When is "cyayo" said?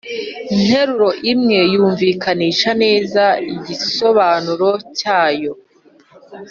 4.99-5.53